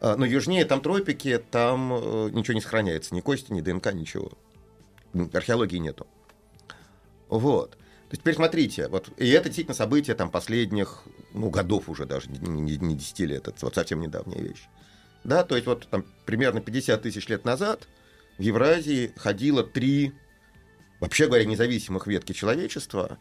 [0.00, 4.30] а, но южнее там тропики, там э, ничего не сохраняется, ни кости, ни ДНК, ничего.
[5.32, 6.06] Археологии нету.
[7.28, 7.72] Вот.
[7.72, 12.30] То есть теперь смотрите, вот, и это действительно событие там последних, ну, годов уже даже,
[12.30, 14.68] не, не, не 10 лет, это вот совсем недавняя вещь.
[15.24, 17.88] Да, то есть вот там примерно 50 тысяч лет назад
[18.36, 20.12] в Евразии ходило три,
[21.00, 23.18] вообще говоря, независимых ветки человечества.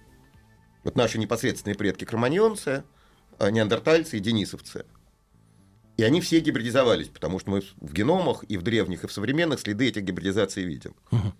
[0.83, 2.83] Вот наши непосредственные предки кроманьонцы,
[3.37, 4.85] а, неандертальцы и денисовцы–
[6.01, 9.59] и они все гибридизовались, потому что мы в геномах и в древних, и в современных
[9.59, 10.95] следы этих гибридизаций видим.
[11.11, 11.33] Угу.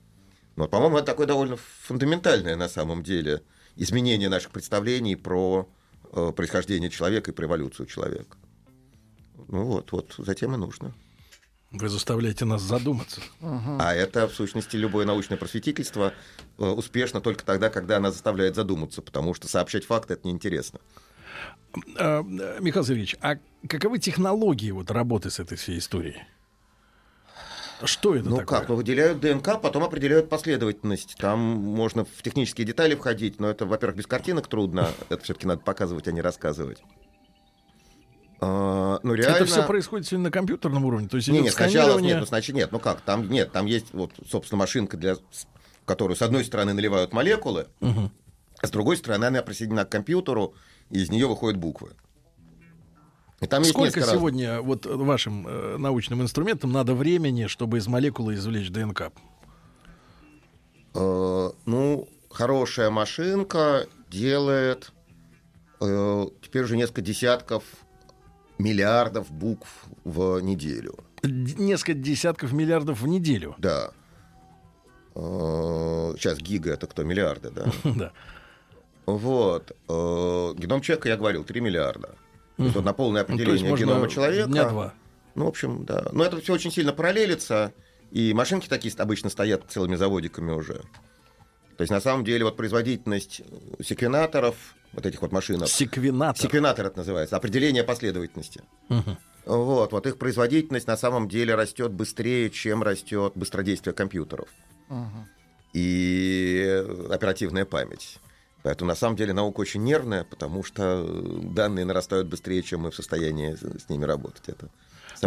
[0.56, 3.44] Но, по-моему, это такое довольно фундаментальное на самом деле
[3.76, 5.70] изменение наших представлений про
[6.12, 8.38] э, происхождение человека и про эволюцию человека.
[9.48, 10.94] Ну вот, вот затем и нужно.
[11.72, 13.22] Вы заставляете нас задуматься.
[13.40, 16.14] А это, в сущности, любое научное просветительство
[16.58, 20.80] э, успешно только тогда, когда оно заставляет задуматься, потому что сообщать факты это неинтересно.
[21.98, 23.38] А, Михаил Сергеевич, а
[23.70, 26.22] каковы технологии вот работы с этой всей историей?
[27.86, 28.60] Что это ну такое?
[28.60, 28.70] как?
[28.70, 31.16] Ну, выделяют ДНК, потом определяют последовательность.
[31.18, 34.90] Там можно в технические детали входить, но это, во-первых, без картинок трудно.
[35.10, 36.82] Это все-таки надо показывать, а не рассказывать.
[38.44, 39.36] А, ну, реально...
[39.36, 41.08] Это все происходит сегодня на компьютерном уровне?
[41.08, 43.94] То есть нет, нет, сначала нет, ну, значит, нет, ну как, там нет, там есть
[43.94, 48.12] вот, собственно, машинка, для, в которую с одной стороны наливают молекулы, угу.
[48.60, 50.56] а с другой стороны она присоединена к компьютеру,
[50.90, 51.92] и из нее выходят буквы.
[53.50, 54.66] Там Сколько сегодня раз...
[54.66, 59.12] вот вашим э, научным инструментам надо времени, чтобы из молекулы извлечь ДНК?
[60.94, 64.92] Э, ну, хорошая машинка делает
[65.80, 67.64] э, теперь уже несколько десятков
[68.60, 71.00] миллиардов букв в неделю.
[71.24, 73.56] Несколько десятков миллиардов в неделю?
[73.58, 73.92] Да.
[75.14, 77.04] Сейчас э, гига это кто?
[77.04, 77.66] Миллиарды, да?
[77.84, 78.12] Да.
[79.06, 79.72] Вот.
[79.90, 82.16] Э, геном человека, я говорил, 3 миллиарда.
[82.70, 84.48] Это на полное ну, определение генома человека.
[84.48, 84.94] Дня два.
[85.36, 86.08] Ну, в общем, да.
[86.12, 87.74] Но это все очень сильно параллелится.
[88.12, 90.82] И машинки такие обычно стоят целыми заводиками уже.
[91.78, 93.42] То есть, на самом деле, вот производительность
[93.82, 94.56] секвенаторов
[94.94, 95.70] вот этих вот машинок.
[95.70, 96.42] Секвенатор.
[96.42, 97.38] Секвенатор это называется.
[97.38, 98.62] Определение последовательности.
[98.90, 99.18] Угу.
[99.46, 104.50] Вот, вот их производительность на самом деле растет быстрее, чем растет быстродействие компьютеров.
[104.90, 105.28] Угу.
[105.74, 108.20] И оперативная память.
[108.64, 111.06] Поэтому на самом деле наука очень нервная, потому что
[111.42, 114.44] данные нарастают быстрее, чем мы в состоянии с ними работать.
[114.48, 114.70] Это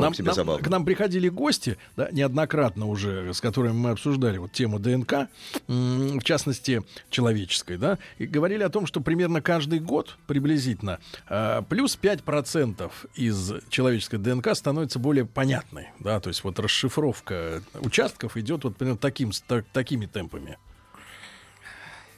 [0.00, 0.64] нам, себе нам, забавно.
[0.64, 5.28] К нам приходили гости, да, неоднократно уже, с которыми мы обсуждали вот тему ДНК,
[5.66, 11.96] в частности, человеческой, да, и говорили о том, что примерно каждый год, приблизительно, а, плюс
[12.00, 18.76] 5% из человеческой ДНК становится более понятной, да, то есть вот расшифровка участков идет вот
[18.76, 20.58] примерно таким, так, такими темпами.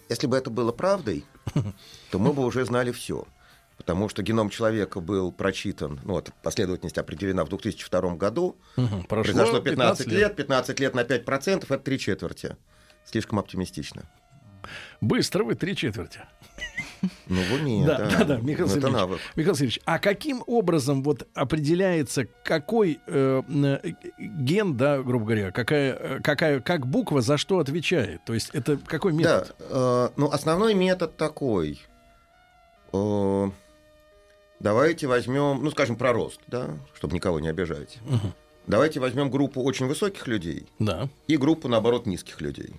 [0.08, 1.24] Если бы это было правдой,
[2.10, 3.26] то мы бы уже знали все
[3.76, 8.56] потому что геном человека был прочитан, ну, вот, последовательность определена в 2002 году.
[8.76, 10.36] Угу, прошло Произошло 15, 15 лет.
[10.36, 12.56] 15 лет на 5%, это три четверти.
[13.04, 14.02] Слишком оптимистично.
[15.00, 16.20] Быстро вы три четверти.
[17.26, 18.08] Ну, в уме, да.
[18.10, 19.20] Да, да, Михаил, Сергеевич, навык.
[19.36, 23.42] Михаил Сергеевич, а каким образом вот определяется, какой э,
[24.18, 28.24] ген, да, грубо говоря, какая, э, какая, как буква за что отвечает?
[28.24, 29.54] То есть это какой метод?
[29.58, 31.80] Да, э, ну, основной метод такой.
[32.92, 33.50] Э,
[34.58, 37.98] Давайте возьмем, ну, скажем, про рост, да, чтобы никого не обижать.
[38.06, 38.32] Угу.
[38.66, 41.08] Давайте возьмем группу очень высоких людей да.
[41.28, 42.74] и группу, наоборот, низких людей.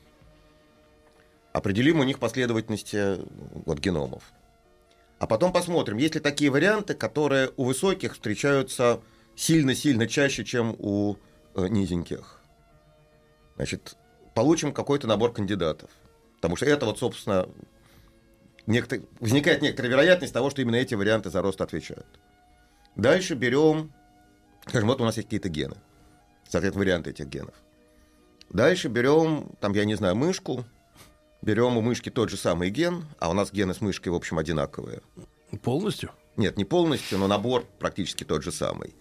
[1.57, 3.17] Определим у них последовательности
[3.65, 4.21] вот, геномов.
[5.17, 9.01] А потом посмотрим, есть ли такие варианты, которые у высоких встречаются
[9.35, 11.15] сильно-сильно чаще, чем у
[11.55, 12.41] э, низеньких.
[13.55, 13.97] Значит,
[14.35, 15.89] получим какой-то набор кандидатов.
[16.35, 17.49] Потому что это вот, собственно,
[18.67, 18.99] некотор...
[19.19, 22.19] возникает некоторая вероятность того, что именно эти варианты за рост отвечают.
[22.95, 23.91] Дальше берем,
[24.67, 25.77] скажем, вот у нас есть какие-то гены,
[26.47, 27.55] соответственно, варианты этих генов.
[28.51, 30.63] Дальше берем, там, я не знаю, мышку,
[31.47, 34.37] берем у мышки тот же самый ген, а у нас гены с мышкой, в общем,
[34.37, 35.01] одинаковые.
[35.63, 36.11] Полностью?
[36.35, 38.95] Нет, не полностью, но набор практически тот же самый.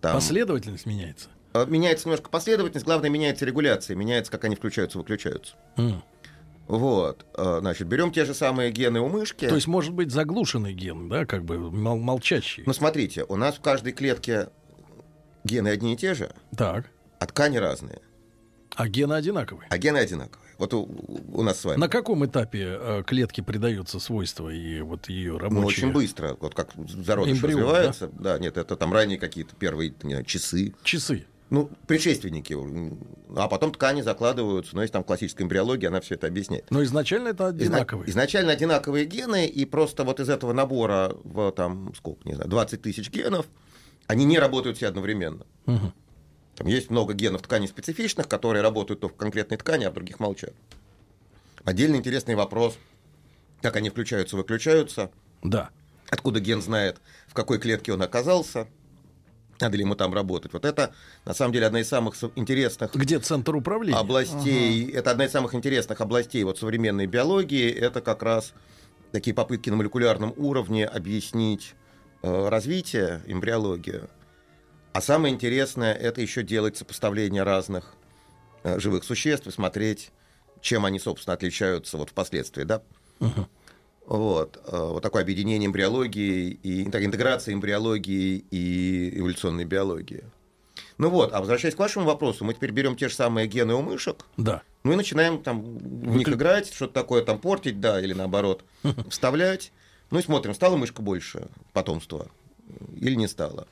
[0.00, 0.14] Там...
[0.14, 1.28] Последовательность меняется?
[1.52, 5.56] А, меняется немножко последовательность, главное, меняется регуляция, меняется, как они включаются-выключаются.
[5.76, 6.00] Mm.
[6.68, 9.46] Вот, э, значит, берем те же самые гены у мышки.
[9.46, 12.62] То есть, может быть, заглушенный ген, да, как бы мол- молчащий.
[12.64, 14.48] Ну, смотрите, у нас в каждой клетке
[15.44, 16.86] гены одни и те же, так.
[17.18, 18.00] а ткани разные.
[18.74, 19.66] А гены одинаковые?
[19.68, 20.49] А гены одинаковые.
[20.60, 20.88] Вот у,
[21.32, 21.80] у нас с вами.
[21.80, 25.60] На каком этапе э, клетки придаются свойства и вот ее рабочие?
[25.60, 26.36] Ну, очень быстро.
[26.38, 28.08] Вот как зародыш Эмбрион, развивается.
[28.08, 28.34] Да?
[28.34, 30.74] да, нет, это там ранее какие-то первые знаю, часы.
[30.84, 32.56] Часы ну, предшественники,
[33.36, 36.70] а потом ткани закладываются, но есть там классическая эмбриология, она все это объясняет.
[36.70, 38.06] Но изначально это одинаковые.
[38.06, 42.48] Изна- изначально одинаковые гены, и просто вот из этого набора в там, сколько, не знаю,
[42.48, 43.46] 20 тысяч генов,
[44.06, 45.44] они не работают все одновременно.
[45.66, 45.92] Угу.
[46.60, 50.20] Там есть много генов тканей специфичных, которые работают то в конкретной ткани, а в других
[50.20, 50.52] молчат.
[51.64, 52.76] Отдельный интересный вопрос,
[53.62, 55.10] как они включаются-выключаются.
[55.42, 55.70] Да.
[56.10, 58.68] Откуда ген знает, в какой клетке он оказался–
[59.58, 60.52] надо ли ему там работать.
[60.52, 60.94] Вот это,
[61.24, 62.94] на самом деле, одна из самых интересных...
[62.94, 63.98] Где центр управления?
[63.98, 64.88] Областей.
[64.88, 64.98] Ага.
[64.98, 67.70] Это одна из самых интересных областей вот современной биологии.
[67.70, 68.54] Это как раз
[69.12, 71.74] такие попытки на молекулярном уровне объяснить
[72.22, 74.08] э, развитие, эмбриологию.
[74.92, 77.94] А самое интересное, это еще делать сопоставление разных
[78.64, 80.10] э, живых существ и смотреть,
[80.60, 82.82] чем они, собственно, отличаются вот впоследствии, да?
[83.20, 83.48] Угу.
[84.06, 90.24] Вот, э, вот такое объединение эмбриологии и интеграция эмбриологии и эволюционной биологии.
[90.98, 93.82] Ну вот, а возвращаясь к вашему вопросу, мы теперь берем те же самые гены у
[93.82, 94.62] мышек, да.
[94.82, 98.64] ну и начинаем там в них играть, что-то такое там портить, да, или наоборот,
[99.08, 99.72] вставлять.
[100.10, 102.26] Ну и смотрим, стала мышка больше потомства
[102.96, 103.68] или не стала.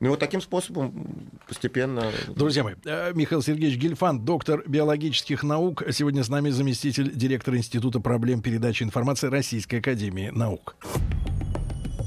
[0.00, 2.10] Ну, вот таким способом постепенно...
[2.34, 5.82] Друзья мои, э, Михаил Сергеевич Гельфан, доктор биологических наук.
[5.92, 10.76] Сегодня с нами заместитель директора Института проблем передачи информации Российской Академии Наук.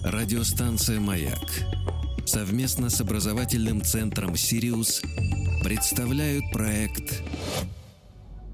[0.04, 1.48] Радиостанция «Маяк»
[2.26, 5.04] совместно с образовательным центром «Сириус»
[5.64, 7.22] представляют проект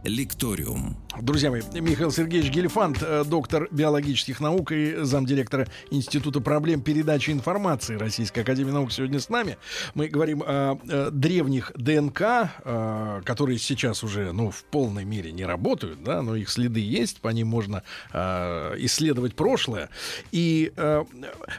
[0.03, 0.95] Лекториум.
[1.21, 7.97] Друзья мои, Михаил Сергеевич Гельфанд, э, доктор биологических наук и замдиректора Института проблем передачи информации
[7.97, 9.57] Российской Академии Наук сегодня с нами.
[9.95, 12.21] Мы говорим о, о древних ДНК,
[12.63, 17.19] э, которые сейчас уже ну, в полной мере не работают, да, но их следы есть,
[17.19, 17.83] по ним можно
[18.13, 19.89] э, исследовать прошлое.
[20.31, 20.71] И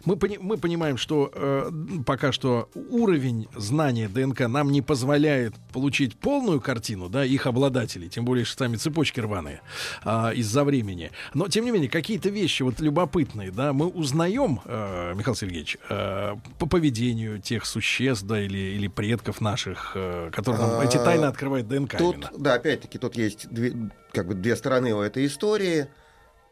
[0.04, 1.70] мы, мы понимаем, что
[2.06, 8.24] пока что уровень знания ДНК нам не позволяет получить полную картину да, их обладателей, тем
[8.24, 9.60] более, что сами цепочки рваные
[10.02, 11.10] а, из-за времени.
[11.34, 16.36] Но, тем не менее, какие-то вещи вот любопытные, да, мы узнаем, э, Михаил Сергеевич, э,
[16.58, 21.68] по поведению тех существ, да, или, или предков наших, э, которые нам эти тайны открывает
[21.68, 22.30] ДНК тут, именно.
[22.36, 23.74] Да, опять-таки, тут есть две,
[24.12, 25.88] как бы две стороны у этой истории.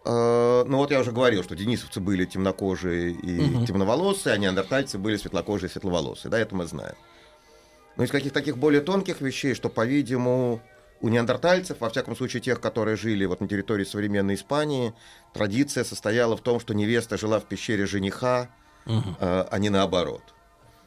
[0.04, 3.66] Uh, ну вот я уже говорил, что денисовцы были темнокожие и uh-huh.
[3.66, 6.30] темноволосые, а неандертальцы были светлокожие и светловолосые.
[6.30, 6.94] Да, это мы знаем.
[7.98, 10.62] Но из каких-то таких более тонких вещей, что, по-видимому,
[11.00, 14.94] у неандертальцев, во всяком случае тех, которые жили вот на территории современной Испании,
[15.32, 18.50] традиция состояла в том, что невеста жила в пещере жениха,
[18.86, 19.16] угу.
[19.20, 20.22] э, а не наоборот.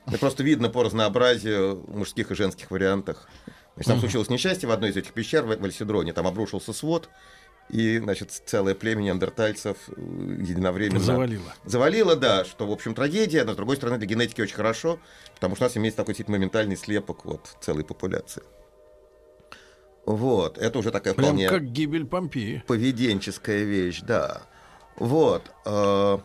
[0.08, 3.30] Это просто видно по разнообразию мужских и женских вариантах.
[3.76, 4.02] Значит, там угу.
[4.02, 7.10] случилось несчастье в одной из этих пещер в Альсидроне, там обрушился свод,
[7.70, 9.92] и, значит, целое племя неандертальцев э,
[10.40, 11.00] единовременно...
[11.00, 11.54] Завалило.
[11.64, 15.00] Завалило, да, что, в общем, трагедия, но, с другой стороны, для генетики очень хорошо,
[15.36, 18.44] потому что у нас имеется такой типа моментальный слепок вот целой популяции.
[20.06, 21.48] Вот, это уже такая Прям вполне...
[21.48, 22.64] как гибель Помпеи.
[22.68, 24.42] Поведенческая вещь, да.
[24.96, 25.52] Вот.
[25.66, 26.18] Э,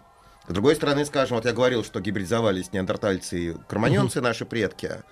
[0.49, 4.25] с другой стороны, скажем, вот я говорил, что гибридизовались неандертальцы и кроманьонцы, угу.
[4.27, 5.03] наши предки,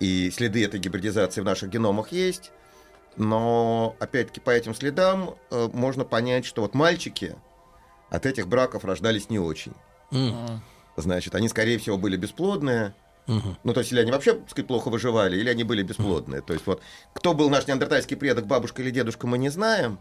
[0.00, 2.52] и следы этой гибридизации в наших геномах есть,
[3.16, 7.34] но, опять-таки, по этим следам э, можно понять, что вот мальчики
[8.10, 9.72] от этих браков рождались не очень.
[10.12, 10.60] Угу.
[10.96, 12.94] Значит, они, скорее всего, были бесплодные,
[13.28, 13.56] Угу.
[13.62, 16.40] Ну, то есть, или они вообще, так сказать, плохо выживали, или они были бесплодные.
[16.40, 16.46] Угу.
[16.46, 16.82] То есть, вот,
[17.14, 20.00] кто был наш неандертальский предок, бабушка или дедушка, мы не знаем.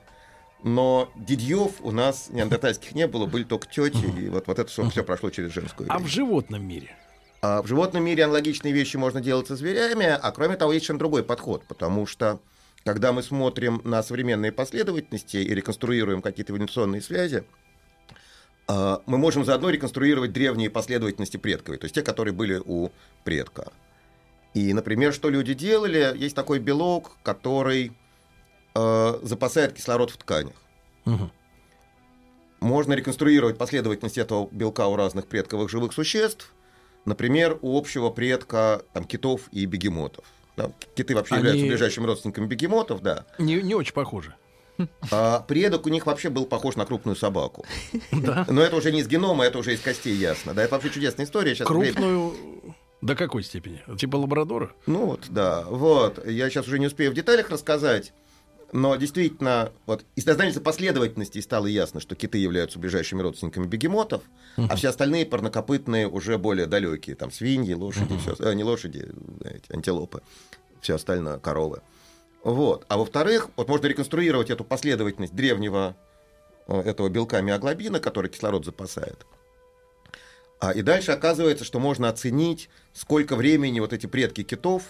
[0.63, 4.17] Но дедьев у нас неандертальских не было, были только тети, угу.
[4.17, 5.87] и вот, вот это все, все прошло через женскую.
[5.91, 6.95] А в животном мире?
[7.41, 10.99] А в животном мире аналогичные вещи можно делать со зверями, а кроме того, есть совершенно
[10.99, 12.39] другой подход, потому что
[12.83, 17.43] когда мы смотрим на современные последовательности и реконструируем какие-то эволюционные связи,
[18.67, 22.89] мы можем заодно реконструировать древние последовательности предковой, то есть те, которые были у
[23.23, 23.71] предка.
[24.53, 27.93] И, например, что люди делали, есть такой белок, который
[28.75, 30.55] э, запасает кислород в тканях.
[31.05, 31.29] Угу.
[32.59, 36.53] Можно реконструировать последовательность этого белка у разных предковых живых существ,
[37.05, 40.25] например, у общего предка там, китов и бегемотов.
[40.57, 41.43] Да, киты вообще Они...
[41.43, 43.25] являются ближайшими родственниками бегемотов, да.
[43.37, 44.35] Не, не очень похожи.
[45.11, 47.65] А предок у них вообще был похож на крупную собаку.
[48.11, 48.45] Да.
[48.49, 50.53] Но это уже не из генома, это уже из костей ясно.
[50.53, 51.55] Да, это вообще чудесная история.
[51.55, 52.33] Сейчас крупную...
[53.01, 53.81] До какой степени?
[53.97, 54.71] Типа лабрадора?
[54.87, 55.63] Ну вот, да.
[55.69, 56.25] Вот.
[56.27, 58.11] Я сейчас уже не успею в деталях рассказать.
[58.73, 64.23] Но действительно, вот из дознательства последовательности стало ясно, что киты являются ближайшими родственниками бегемотов,
[64.57, 64.67] uh-huh.
[64.69, 68.35] а все остальные парнокопытные уже более далекие, там свиньи, лошади, uh-huh.
[68.35, 69.09] все, э, не лошади,
[69.45, 70.21] эти, антилопы,
[70.81, 71.81] все остальное, коровы.
[72.43, 72.85] Вот.
[72.87, 75.95] А во-вторых, вот можно реконструировать эту последовательность древнего
[76.67, 79.25] э, этого белка миоглобина, который кислород запасает.
[80.59, 84.83] А, и дальше оказывается, что можно оценить, сколько времени вот эти предки китов,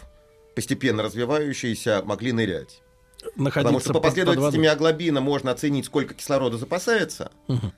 [0.56, 2.82] постепенно развивающиеся, могли нырять.
[3.36, 7.32] Потому что по последовательности миоглобина можно оценить, сколько кислорода запасается.
[7.48, 7.74] Угу.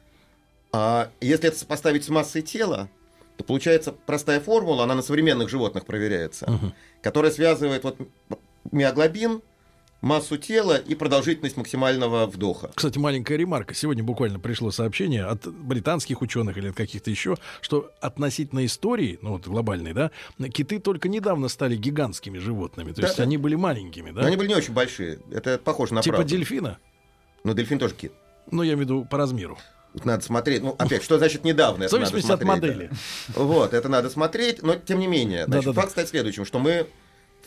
[0.71, 2.89] А если это сопоставить с массой тела,
[3.37, 6.73] то получается простая формула, она на современных животных проверяется, угу.
[7.01, 7.97] которая связывает вот
[8.71, 9.41] миоглобин
[10.01, 12.71] массу тела и продолжительность максимального вдоха.
[12.73, 13.73] Кстати, маленькая ремарка.
[13.73, 19.31] Сегодня буквально пришло сообщение от британских ученых или от каких-то еще, что относительно истории, ну
[19.31, 20.11] вот глобальной, да,
[20.49, 22.91] киты только недавно стали гигантскими животными.
[22.91, 23.23] То да, есть да.
[23.23, 24.21] они были маленькими, да?
[24.21, 25.19] Но они были не очень большие.
[25.31, 26.35] Это похоже на Типа правду.
[26.35, 26.77] дельфина?
[27.43, 28.13] Ну, дельфин тоже кит.
[28.51, 29.57] Ну, я имею в виду по размеру.
[30.03, 30.61] Надо смотреть.
[30.61, 31.87] Ну, опять, что значит недавно?
[31.87, 32.89] В зависимости от модели.
[33.29, 33.41] Да.
[33.43, 35.45] Вот, это надо смотреть, но тем не менее.
[35.45, 35.91] Значит, да, да, факт да.
[35.91, 36.87] стоит следующим, что мы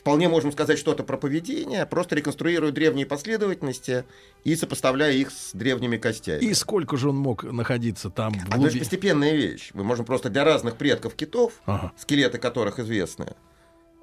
[0.03, 4.05] вполне можем сказать что-то про поведение, просто реконструируя древние последовательности
[4.43, 6.41] и сопоставляя их с древними костями.
[6.41, 8.33] И сколько же он мог находиться там?
[8.35, 9.71] В а это же постепенная вещь.
[9.75, 11.93] Мы можем просто для разных предков китов, ага.
[11.97, 13.35] скелеты которых известны,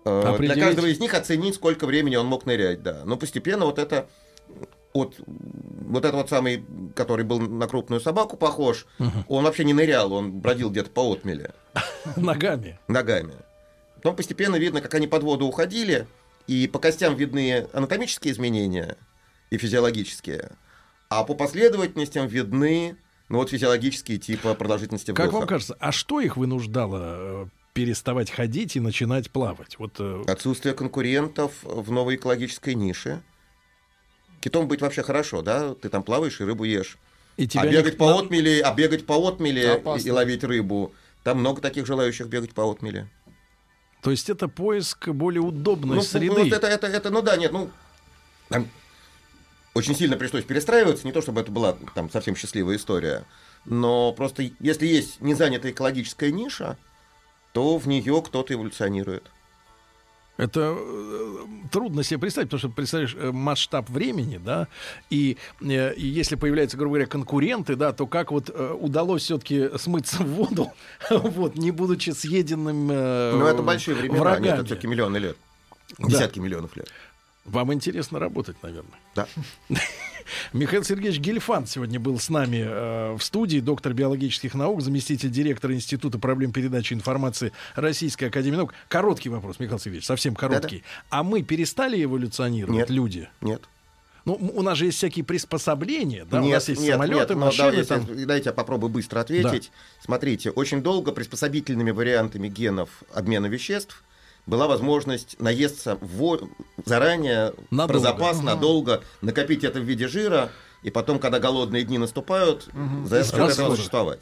[0.05, 0.55] э, Определить...
[0.55, 3.01] для каждого из них оценить, сколько времени он мог нырять, да.
[3.03, 4.07] Но постепенно вот это
[4.93, 6.63] от вот этот вот самый,
[6.95, 9.11] который был на крупную собаку похож, угу.
[9.27, 11.51] он вообще не нырял, он бродил где-то по отмеле.
[12.15, 12.79] Ногами.
[12.87, 13.33] Ногами.
[14.01, 16.07] Потом постепенно видно, как они под воду уходили,
[16.47, 18.97] и по костям видны анатомические изменения
[19.49, 20.51] и физиологические,
[21.09, 22.97] а по последовательностям видны
[23.27, 25.27] ну вот физиологические типа продолжительности вдоха.
[25.27, 29.77] Как вам кажется, а что их вынуждало э, переставать ходить и начинать плавать?
[29.77, 33.21] Вот, э, Отсутствие конкурентов в новой экологической нише.
[34.41, 35.75] Китом быть вообще хорошо, да?
[35.75, 36.97] Ты там плаваешь и рыбу ешь.
[37.37, 40.93] И тебя а, бегать по отмели, а бегать по отмеле и, и ловить рыбу,
[41.23, 43.07] там много таких желающих бегать по отмеле.
[44.01, 46.35] То есть это поиск более удобной ну, среды.
[46.35, 47.69] Ну, это, это, это, ну да, нет, ну
[48.47, 48.67] там
[49.73, 53.25] очень сильно пришлось перестраиваться, не то чтобы это была там совсем счастливая история,
[53.65, 56.77] но просто если есть незанятая экологическая ниша,
[57.53, 59.29] то в нее кто-то эволюционирует.
[60.39, 61.35] Это э,
[61.69, 64.69] трудно себе представить, потому что представляешь э, масштаб времени, да,
[65.09, 70.23] и, э, и если появляются, грубо говоря, конкуренты, да, то как вот удалось все-таки смыться
[70.23, 70.71] в воду,
[71.09, 74.45] вот, не будучи съеденным Ну, это большие времена, врагами.
[74.45, 75.37] нет, это все-таки миллионы лет,
[75.97, 76.45] десятки да.
[76.45, 76.87] миллионов лет.
[77.43, 78.99] Вам интересно работать, наверное.
[79.15, 79.27] Да.
[80.53, 85.73] Михаил Сергеевич Гельфанд сегодня был с нами э, в студии, доктор биологических наук, заместитель директора
[85.73, 88.73] Института проблем передачи информации Российской Академии Наук.
[88.87, 90.77] Короткий вопрос, Михаил Сергеевич, совсем короткий.
[90.77, 91.19] Да-да.
[91.19, 93.29] А мы перестали эволюционировать, нет, люди?
[93.41, 93.63] Нет.
[94.25, 97.43] Ну, у нас же есть всякие приспособления, да, нет, у нас есть нет, самолеты, нет,
[97.43, 97.77] машины.
[97.77, 98.25] Да, там...
[98.27, 99.71] Дайте я попробую быстро ответить.
[99.73, 100.03] Да.
[100.05, 104.03] Смотрите, очень долго приспособительными вариантами генов обмена веществ
[104.49, 106.49] была возможность наесться в...
[106.85, 107.93] заранее, надолго.
[107.93, 108.45] про запас, угу.
[108.45, 110.49] надолго, накопить это в виде жира,
[110.83, 113.07] и потом, когда голодные дни наступают, угу.
[113.07, 114.19] за это существовать.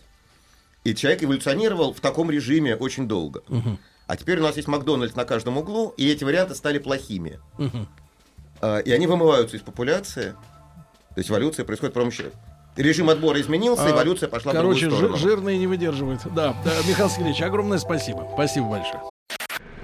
[0.83, 3.41] И человек эволюционировал в таком режиме очень долго.
[3.49, 3.79] Угу.
[4.07, 7.39] А теперь у нас есть Макдональдс на каждом углу, и эти варианты стали плохими.
[7.57, 7.87] Угу.
[8.85, 10.31] И они вымываются из популяции.
[11.13, 12.31] То есть эволюция происходит при помощи
[12.77, 15.17] режим отбора изменился, а, эволюция пошла короче, в другую сторону.
[15.17, 16.21] жирные не выдерживают.
[16.33, 18.27] Да, да Михаил Сергеевич, огромное спасибо.
[18.33, 19.01] Спасибо большое.